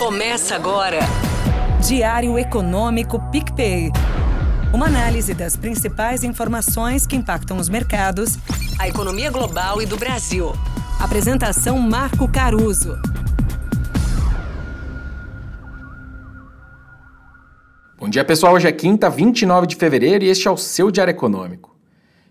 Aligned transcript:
Começa 0.00 0.54
agora. 0.54 1.00
Diário 1.86 2.38
Econômico 2.38 3.20
PicPay. 3.30 3.90
Uma 4.72 4.86
análise 4.86 5.34
das 5.34 5.58
principais 5.58 6.24
informações 6.24 7.06
que 7.06 7.14
impactam 7.14 7.58
os 7.58 7.68
mercados, 7.68 8.38
a 8.78 8.88
economia 8.88 9.30
global 9.30 9.82
e 9.82 9.84
do 9.84 9.98
Brasil. 9.98 10.54
Apresentação 10.98 11.78
Marco 11.78 12.26
Caruso. 12.26 12.98
Bom 17.98 18.08
dia, 18.08 18.24
pessoal. 18.24 18.54
Hoje 18.54 18.68
é 18.68 18.72
quinta, 18.72 19.10
29 19.10 19.66
de 19.66 19.76
fevereiro, 19.76 20.24
e 20.24 20.28
este 20.30 20.48
é 20.48 20.50
o 20.50 20.56
seu 20.56 20.90
Diário 20.90 21.10
Econômico. 21.10 21.78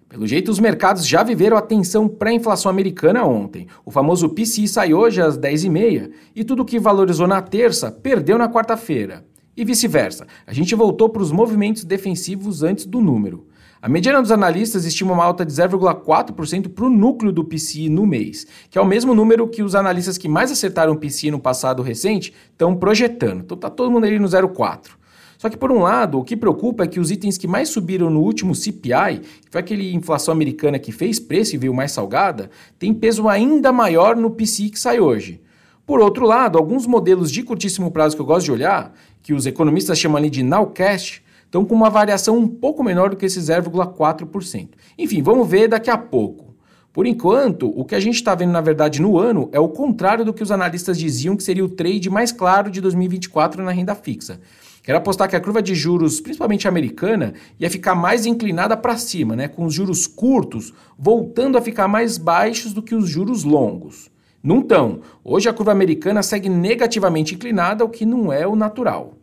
Pelo 0.10 0.26
jeito, 0.26 0.50
os 0.50 0.60
mercados 0.60 1.07
já 1.07 1.21
viveram 1.21 1.55
a 1.55 1.62
tensão 1.62 2.07
pré-inflação 2.07 2.71
americana 2.71 3.23
ontem. 3.23 3.68
O 3.86 3.92
famoso 3.92 4.28
PCI 4.28 4.68
sai 4.68 4.92
hoje 4.92 5.21
às 5.21 5.38
10h30 5.38 6.10
e 6.36 6.43
tudo 6.43 6.66
que 6.66 6.80
valorizou 6.80 7.28
na 7.28 7.43
terça 7.43 7.92
perdeu 7.92 8.36
na 8.36 8.50
quarta-feira. 8.50 9.24
E 9.56 9.64
vice-versa. 9.64 10.25
A 10.47 10.54
gente 10.54 10.74
voltou 10.74 11.10
para 11.10 11.21
os 11.21 11.32
movimentos 11.32 11.83
defensivos 11.83 12.64
antes 12.64 12.88
do 12.88 13.00
número. 13.00 13.46
A 13.80 13.88
mediana 13.88 14.19
dos 14.19 14.32
analistas 14.32 14.83
estima 14.83 15.14
uma 15.14 15.24
alta 15.24 15.46
de 15.46 15.54
0,4% 15.54 16.69
para 16.69 16.86
o 16.86 16.89
núcleo 16.89 17.32
do 17.32 17.46
PCI 17.46 17.88
no 17.88 18.07
mês, 18.07 18.47
que 18.68 18.80
é 18.80 18.82
o 18.82 18.86
mesmo 18.86 19.14
número 19.14 19.47
que 19.47 19.61
os 19.61 19.75
analistas 19.75 20.18
que 20.18 20.28
mais 20.28 20.52
acertaram 20.52 20.94
o 20.94 20.97
PCI 20.97 21.30
no 21.30 21.39
passado 21.39 21.83
recente 21.83 22.33
estão 22.52 22.75
projetando. 22.75 23.41
Então 23.41 23.55
está 23.55 23.69
todo 23.69 23.91
mundo 23.91 24.05
ali 24.05 24.18
no 24.18 24.28
0,4%. 24.28 24.97
Só 25.39 25.50
que, 25.50 25.56
por 25.56 25.71
um 25.71 25.79
lado, 25.79 26.20
o 26.20 26.24
que 26.25 26.36
preocupa 26.36 26.84
é 26.84 26.88
que 26.88 27.00
os 27.00 27.10
itens 27.10 27.38
que 27.38 27.47
mais 27.47 27.70
subiram 27.70 28.10
no 28.10 28.20
último 28.20 28.54
CPI, 28.54 29.21
que 29.46 29.50
foi 29.50 29.61
aquele 29.61 29.96
inflação 29.96 30.34
americana 30.34 30.78
que 30.78 30.92
fez 30.92 31.18
preço 31.18 31.56
e 31.56 31.57
veio 31.57 31.74
mais 31.74 31.93
salgada, 31.93 32.50
tem 32.78 32.94
peso 32.94 33.30
ainda 33.30 33.72
maior 33.72 34.17
no 34.17 34.31
PCI 34.31 34.70
que 34.70 34.78
sai 34.78 35.00
hoje. 35.00 35.42
Por 35.86 36.02
outro 36.02 36.25
lado, 36.25 36.58
alguns 36.58 36.86
modelos 36.86 37.31
de 37.31 37.42
curtíssimo 37.42 37.89
prazo 37.89 38.17
que 38.17 38.22
eu 38.22 38.25
gosto 38.25 38.47
de 38.47 38.52
olhar, 38.52 38.94
que 39.23 39.33
os 39.33 39.45
economistas 39.45 39.97
chamam 39.97 40.17
ali 40.17 40.30
de 40.30 40.44
nowcast, 40.44 41.23
estão 41.45 41.63
com 41.63 41.73
uma 41.73 41.89
variação 41.89 42.38
um 42.38 42.45
pouco 42.45 42.83
menor 42.83 43.11
do 43.11 43.16
que 43.16 43.25
esse 43.25 43.39
0,4%. 43.39 44.67
Enfim, 44.97 45.22
vamos 45.22 45.47
ver 45.47 45.69
daqui 45.69 45.89
a 45.89 45.97
pouco. 45.97 46.53
Por 46.91 47.08
enquanto, 47.08 47.72
o 47.80 47.85
que 47.85 47.95
a 47.95 48.00
gente 48.02 48.16
está 48.16 48.35
vendo 48.35 48.52
na 48.52 48.59
verdade 48.59 49.02
no 49.02 49.17
ano 49.17 49.47
é 49.53 49.59
o 49.59 49.69
contrário 49.69 50.25
do 50.25 50.33
que 50.33 50.44
os 50.44 50.52
analistas 50.52 51.00
diziam 51.00 51.38
que 51.38 51.44
seria 51.44 51.63
o 51.63 51.69
trade 51.69 52.09
mais 52.09 52.33
claro 52.33 52.69
de 52.69 52.81
2024 52.81 53.63
na 53.63 53.72
renda 53.72 53.95
fixa. 53.95 54.41
Quero 54.83 54.97
apostar 54.97 55.30
que 55.30 55.35
a 55.35 55.41
curva 55.41 55.61
de 55.61 55.75
juros, 55.75 56.22
principalmente 56.22 56.67
americana, 56.67 57.33
ia 57.59 57.69
ficar 57.69 57.95
mais 57.95 58.25
inclinada 58.25 58.77
para 58.77 58.97
cima, 58.97 59.35
né, 59.35 59.47
com 59.47 59.66
os 59.66 59.73
juros 59.73 60.08
curtos 60.08 60.73
voltando 60.97 61.58
a 61.58 61.61
ficar 61.61 61.88
mais 61.88 62.17
baixos 62.17 62.73
do 62.73 62.81
que 62.81 62.95
os 62.95 63.09
juros 63.09 63.44
longos. 63.44 64.09
Não 64.41 64.61
tão. 64.61 65.02
Hoje 65.23 65.50
a 65.50 65.53
curva 65.53 65.72
americana 65.72 66.23
segue 66.23 66.47
negativamente 66.47 67.35
inclinada, 67.35 67.83
o 67.83 67.89
que 67.89 68.05
não 68.05 68.31
é 68.31 68.47
o 68.47 68.55
natural. 68.55 69.16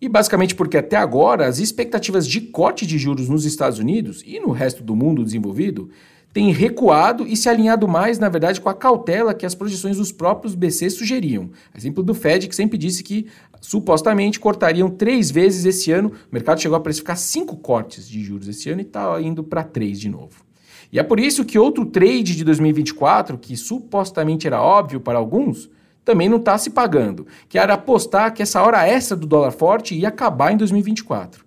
E 0.00 0.08
basicamente 0.08 0.54
porque 0.54 0.76
até 0.76 0.96
agora 0.96 1.46
as 1.46 1.58
expectativas 1.58 2.26
de 2.26 2.40
corte 2.40 2.84
de 2.86 2.98
juros 2.98 3.28
nos 3.28 3.44
Estados 3.44 3.78
Unidos 3.78 4.22
e 4.26 4.40
no 4.40 4.50
resto 4.50 4.82
do 4.82 4.96
mundo 4.96 5.24
desenvolvido 5.24 5.88
têm 6.34 6.50
recuado 6.50 7.24
e 7.28 7.36
se 7.36 7.48
alinhado 7.48 7.86
mais, 7.86 8.18
na 8.18 8.28
verdade, 8.28 8.60
com 8.60 8.68
a 8.68 8.74
cautela 8.74 9.32
que 9.32 9.46
as 9.46 9.54
projeções 9.54 9.98
dos 9.98 10.10
próprios 10.10 10.56
BC 10.56 10.90
sugeriam. 10.90 11.48
Exemplo 11.74 12.02
do 12.02 12.12
Fed, 12.12 12.48
que 12.48 12.56
sempre 12.56 12.76
disse 12.76 13.04
que 13.04 13.28
supostamente 13.60 14.40
cortariam 14.40 14.90
três 14.90 15.30
vezes 15.30 15.64
esse 15.64 15.92
ano. 15.92 16.08
O 16.10 16.34
mercado 16.34 16.60
chegou 16.60 16.76
a 16.76 16.80
precificar 16.80 17.16
cinco 17.16 17.56
cortes 17.56 18.08
de 18.08 18.20
juros 18.22 18.48
esse 18.48 18.68
ano 18.68 18.80
e 18.80 18.82
está 18.82 19.22
indo 19.22 19.44
para 19.44 19.62
três 19.62 20.00
de 20.00 20.08
novo. 20.08 20.44
E 20.92 20.98
é 20.98 21.04
por 21.04 21.20
isso 21.20 21.44
que 21.44 21.56
outro 21.56 21.86
trade 21.86 22.34
de 22.34 22.42
2024, 22.42 23.38
que 23.38 23.56
supostamente 23.56 24.48
era 24.48 24.60
óbvio 24.60 25.00
para 25.00 25.18
alguns, 25.18 25.70
também 26.04 26.28
não 26.28 26.38
está 26.38 26.58
se 26.58 26.70
pagando, 26.70 27.28
que 27.48 27.58
era 27.58 27.74
apostar 27.74 28.34
que 28.34 28.42
essa 28.42 28.60
hora 28.60 28.86
extra 28.86 29.16
do 29.16 29.26
dólar 29.26 29.52
forte 29.52 29.94
ia 29.94 30.08
acabar 30.08 30.52
em 30.52 30.56
2024. 30.56 31.43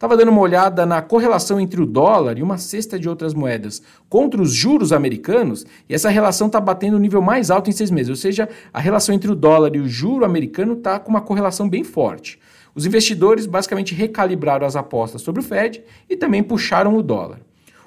Estava 0.00 0.16
dando 0.16 0.30
uma 0.30 0.40
olhada 0.40 0.86
na 0.86 1.02
correlação 1.02 1.60
entre 1.60 1.78
o 1.78 1.84
dólar 1.84 2.38
e 2.38 2.42
uma 2.42 2.56
cesta 2.56 2.98
de 2.98 3.06
outras 3.06 3.34
moedas 3.34 3.82
contra 4.08 4.40
os 4.40 4.50
juros 4.50 4.94
americanos, 4.94 5.66
e 5.86 5.94
essa 5.94 6.08
relação 6.08 6.46
está 6.46 6.58
batendo 6.58 6.96
o 6.96 6.98
nível 6.98 7.20
mais 7.20 7.50
alto 7.50 7.68
em 7.68 7.72
seis 7.74 7.90
meses, 7.90 8.08
ou 8.08 8.16
seja, 8.16 8.48
a 8.72 8.80
relação 8.80 9.14
entre 9.14 9.30
o 9.30 9.34
dólar 9.34 9.76
e 9.76 9.78
o 9.78 9.86
juro 9.86 10.24
americano 10.24 10.72
está 10.72 10.98
com 10.98 11.10
uma 11.10 11.20
correlação 11.20 11.68
bem 11.68 11.84
forte. 11.84 12.40
Os 12.74 12.86
investidores 12.86 13.44
basicamente 13.44 13.94
recalibraram 13.94 14.66
as 14.66 14.74
apostas 14.74 15.20
sobre 15.20 15.42
o 15.42 15.44
Fed 15.44 15.84
e 16.08 16.16
também 16.16 16.42
puxaram 16.42 16.96
o 16.96 17.02
dólar. 17.02 17.40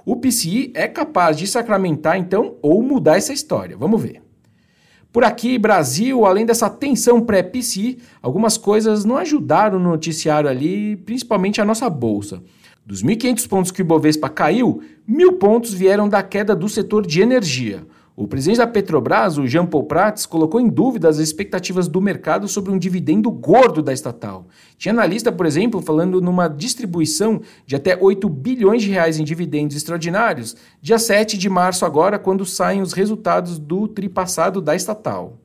O 0.05 0.15
PCI 0.15 0.71
é 0.75 0.88
capaz 0.88 1.35
de 1.35 1.47
sacramentar, 1.47 2.15
então, 2.15 2.57
ou 2.61 2.83
mudar 2.83 3.17
essa 3.17 3.33
história. 3.33 3.75
Vamos 3.75 3.99
ver. 3.99 4.22
Por 5.13 5.24
aqui, 5.24 5.59
Brasil, 5.59 6.25
além 6.25 6.44
dessa 6.44 6.68
tensão 6.72 7.22
pré-PC, 7.22 7.97
algumas 8.19 8.57
coisas 8.57 9.06
não 9.06 9.16
ajudaram 9.16 9.78
no 9.78 9.91
noticiário 9.91 10.50
ali, 10.50 10.96
principalmente 10.96 11.62
a 11.62 11.66
nossa 11.66 11.88
bolsa. 11.88 12.41
Dos 12.84 13.03
1.500 13.03 13.47
pontos 13.47 13.72
que 13.72 13.79
o 13.79 13.85
Ibovespa 13.85 14.28
caiu, 14.28 14.81
mil 15.07 15.34
pontos 15.34 15.72
vieram 15.72 16.09
da 16.09 16.24
queda 16.24 16.56
do 16.56 16.68
setor 16.68 17.06
de 17.06 17.22
energia. 17.22 17.85
O 18.16 18.28
presidente 18.28 18.59
da 18.59 18.68
Petrobras, 18.68 19.40
o 19.40 19.47
Jean 19.47 19.66
Paul 19.66 19.85
Prats, 19.85 20.28
colocou 20.28 20.62
em 20.62 20.69
dúvida 20.69 21.09
as 21.09 21.18
expectativas 21.18 21.88
do 21.88 22.00
mercado 22.00 22.47
sobre 22.47 22.72
um 22.72 22.78
dividendo 22.78 23.31
gordo 23.31 23.81
da 23.81 23.91
estatal. 23.91 24.46
Tinha 24.78 24.94
analista, 24.94 25.31
por 25.31 25.47
exemplo, 25.47 25.81
falando 25.81 26.22
numa 26.22 26.47
distribuição 26.47 27.41
de 27.66 27.75
até 27.75 27.97
8 28.00 28.29
bilhões 28.29 28.84
de 28.84 28.91
reais 28.91 29.18
em 29.18 29.24
dividendos 29.24 29.75
extraordinários, 29.75 30.56
dia 30.79 31.00
7 31.00 31.35
de 31.40 31.50
março 31.50 31.88
agora, 31.88 32.19
quando 32.19 32.46
saem 32.46 32.84
os 32.84 32.94
resultados 32.94 33.57
do 33.57 33.88
tripassado 33.88 34.62
da 34.62 34.75
estatal. 34.75 35.40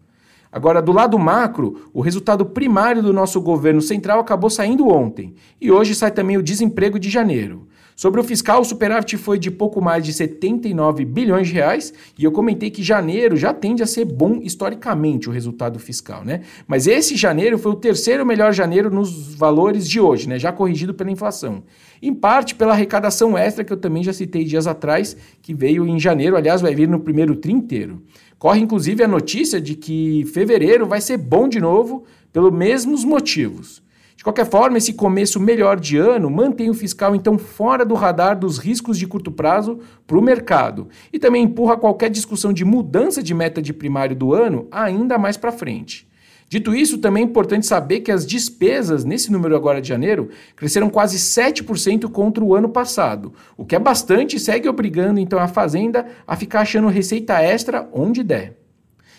Agora, 0.53 0.83
do 0.83 0.93
lado 0.93 1.19
macro, 1.19 1.89
o 1.95 2.03
resultado 2.03 2.45
primário 2.45 3.03
do 3.03 3.15
nosso 3.15 3.41
governo 3.41 3.81
central 3.81 4.21
acabou 4.21 4.51
saindo 4.51 4.89
ontem, 4.89 5.35
e 5.59 5.73
hoje 5.73 5.95
sai 5.95 6.11
também 6.11 6.37
o 6.37 6.43
desemprego 6.43 6.99
de 6.99 7.09
janeiro. 7.09 7.67
Sobre 7.99 8.21
o 8.21 8.23
fiscal, 8.23 8.61
o 8.61 8.65
superávit 8.65 9.17
foi 9.17 9.41
de 9.41 9.51
pouco 9.51 9.81
mais 9.83 10.05
de 10.05 10.13
79 10.13 11.05
bilhões 11.05 11.49
de 11.49 11.55
reais, 11.55 11.93
e 12.17 12.23
eu 12.23 12.31
comentei 12.31 12.71
que 12.71 12.81
janeiro 12.81 13.37
já 13.37 13.53
tende 13.53 13.83
a 13.83 13.89
ser 13.89 14.05
bom 14.05 14.39
historicamente 14.41 15.29
o 15.29 15.33
resultado 15.33 15.81
fiscal, 15.81 16.25
né? 16.25 16.43
Mas 16.65 16.87
esse 16.87 17.17
janeiro 17.17 17.59
foi 17.59 17.73
o 17.73 17.75
terceiro 17.75 18.25
melhor 18.25 18.53
janeiro 18.53 18.89
nos 18.89 19.35
valores 19.35 19.89
de 19.89 19.99
hoje, 19.99 20.29
né? 20.29 20.39
Já 20.39 20.53
corrigido 20.53 20.95
pela 20.95 21.11
inflação. 21.11 21.65
Em 22.01 22.15
parte 22.15 22.55
pela 22.55 22.73
arrecadação 22.73 23.37
extra 23.37 23.65
que 23.65 23.73
eu 23.73 23.77
também 23.77 24.05
já 24.05 24.13
citei 24.13 24.45
dias 24.45 24.69
atrás, 24.69 25.17
que 25.43 25.53
veio 25.53 25.85
em 25.85 25.99
janeiro, 25.99 26.37
aliás, 26.37 26.61
vai 26.61 26.77
vir 26.77 26.89
no 26.89 27.01
primeiro 27.01 27.35
tri 27.35 27.51
inteiro. 27.51 28.01
Corre 28.39 28.61
inclusive 28.61 29.03
a 29.03 29.09
notícia 29.09 29.61
de 29.61 29.75
que 29.75 30.25
fevereiro 30.33 30.87
vai 30.87 31.01
ser 31.01 31.17
bom 31.17 31.49
de 31.49 31.59
novo, 31.59 32.05
pelos 32.33 32.53
mesmos 32.53 33.05
motivos. 33.05 33.83
De 34.19 34.25
qualquer 34.25 34.47
forma, 34.47 34.79
esse 34.79 34.95
começo 34.95 35.39
melhor 35.39 35.79
de 35.79 35.97
ano 35.97 36.29
mantém 36.29 36.69
o 36.69 36.75
fiscal 36.75 37.15
então 37.15 37.39
fora 37.39 37.85
do 37.85 37.95
radar 37.95 38.37
dos 38.37 38.59
riscos 38.59 38.99
de 38.99 39.07
curto 39.07 39.31
prazo 39.31 39.79
para 40.09 40.19
o 40.19 40.21
mercado 40.21 40.89
e 41.13 41.21
também 41.21 41.45
empurra 41.45 41.77
qualquer 41.77 42.11
discussão 42.11 42.53
de 42.53 42.65
mudança 42.65 43.23
de 43.23 43.33
meta 43.33 43.63
de 43.63 43.73
primário 43.73 44.17
do 44.17 44.35
ano 44.35 44.67
ainda 44.73 45.17
mais 45.19 45.37
para 45.37 45.53
frente. 45.53 46.09
Dito 46.49 46.75
isso, 46.75 46.99
também 46.99 47.23
é 47.23 47.27
importante 47.27 47.65
saber 47.65 48.01
que 48.01 48.11
as 48.11 48.27
despesas 48.27 49.05
nesse 49.05 49.31
número 49.31 49.55
agora 49.55 49.81
de 49.81 49.87
janeiro 49.87 50.31
cresceram 50.57 50.91
quase 50.91 51.17
7% 51.17 52.11
contra 52.11 52.43
o 52.43 52.57
ano 52.57 52.71
passado, 52.71 53.33
o 53.57 53.65
que 53.65 53.77
é 53.77 53.79
bastante 53.79 54.35
e 54.35 54.41
segue 54.41 54.69
obrigando 54.69 55.21
então 55.21 55.39
a 55.39 55.47
Fazenda 55.47 56.05
a 56.27 56.35
ficar 56.35 56.63
achando 56.63 56.89
receita 56.89 57.41
extra 57.41 57.89
onde 57.93 58.25
der. 58.25 58.58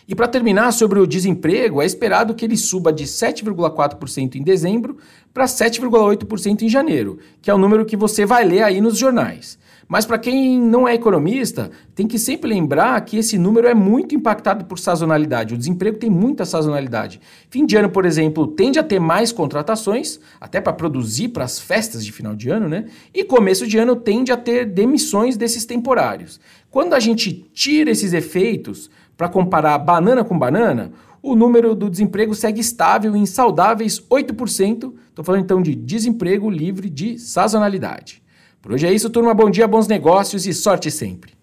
E 0.09 0.15
para 0.15 0.27
terminar 0.27 0.71
sobre 0.73 0.97
o 0.97 1.05
desemprego, 1.05 1.83
é 1.83 1.85
esperado 1.85 2.33
que 2.33 2.43
ele 2.43 2.57
suba 2.57 2.91
de 2.91 3.03
7,4% 3.03 4.37
em 4.37 4.41
dezembro 4.41 4.97
para 5.31 5.45
7,8% 5.45 6.63
em 6.63 6.67
janeiro, 6.67 7.19
que 7.39 7.51
é 7.51 7.53
o 7.53 7.59
número 7.59 7.85
que 7.85 7.95
você 7.95 8.25
vai 8.25 8.43
ler 8.43 8.63
aí 8.63 8.81
nos 8.81 8.97
jornais. 8.97 9.59
Mas 9.87 10.07
para 10.07 10.17
quem 10.17 10.59
não 10.59 10.87
é 10.87 10.95
economista, 10.95 11.69
tem 11.93 12.07
que 12.07 12.17
sempre 12.17 12.49
lembrar 12.49 12.99
que 13.05 13.17
esse 13.17 13.37
número 13.37 13.67
é 13.67 13.75
muito 13.75 14.15
impactado 14.15 14.65
por 14.65 14.79
sazonalidade. 14.79 15.53
O 15.53 15.57
desemprego 15.57 15.99
tem 15.99 16.09
muita 16.09 16.43
sazonalidade. 16.43 17.21
Fim 17.51 17.63
de 17.63 17.75
ano, 17.75 17.89
por 17.89 18.03
exemplo, 18.03 18.47
tende 18.47 18.79
a 18.79 18.83
ter 18.83 18.99
mais 18.99 19.31
contratações, 19.31 20.19
até 20.41 20.59
para 20.59 20.73
produzir 20.73 21.29
para 21.29 21.43
as 21.43 21.59
festas 21.59 22.03
de 22.03 22.11
final 22.11 22.35
de 22.35 22.49
ano, 22.49 22.67
né? 22.67 22.85
E 23.13 23.23
começo 23.23 23.67
de 23.67 23.77
ano 23.77 23.95
tende 23.95 24.31
a 24.31 24.37
ter 24.37 24.65
demissões 24.65 25.37
desses 25.37 25.65
temporários. 25.65 26.39
Quando 26.71 26.93
a 26.93 26.99
gente 26.99 27.31
tira 27.53 27.89
esses 27.89 28.13
efeitos, 28.13 28.89
para 29.19 29.27
comparar 29.27 29.77
banana 29.79 30.23
com 30.23 30.39
banana, 30.39 30.93
o 31.21 31.35
número 31.35 31.75
do 31.75 31.89
desemprego 31.89 32.33
segue 32.33 32.61
estável 32.61 33.17
em 33.17 33.25
saudáveis 33.25 33.99
8%. 33.99 34.93
Estou 35.09 35.25
falando 35.25 35.43
então 35.43 35.61
de 35.61 35.75
desemprego 35.75 36.49
livre 36.49 36.89
de 36.89 37.19
sazonalidade. 37.19 38.23
Por 38.61 38.71
hoje 38.71 38.87
é 38.87 38.93
isso, 38.93 39.09
turma. 39.09 39.33
Bom 39.33 39.49
dia, 39.49 39.67
bons 39.67 39.89
negócios 39.89 40.47
e 40.47 40.53
sorte 40.53 40.89
sempre. 40.89 41.33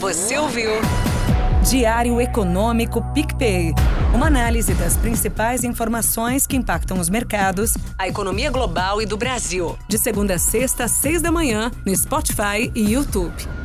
Você 0.00 0.36
ouviu? 0.36 0.72
Diário 1.70 2.20
Econômico 2.20 3.02
PicPay. 3.14 3.72
Uma 4.14 4.26
análise 4.26 4.74
das 4.74 4.98
principais 4.98 5.64
informações 5.64 6.46
que 6.46 6.58
impactam 6.58 7.00
os 7.00 7.08
mercados, 7.08 7.72
a 7.98 8.06
economia 8.06 8.50
global 8.50 9.00
e 9.00 9.06
do 9.06 9.16
Brasil. 9.16 9.78
De 9.88 9.96
segunda 9.96 10.34
a 10.34 10.38
sexta, 10.38 10.84
às 10.84 10.90
seis 10.90 11.22
da 11.22 11.32
manhã, 11.32 11.70
no 11.86 11.96
Spotify 11.96 12.70
e 12.74 12.92
YouTube. 12.92 13.61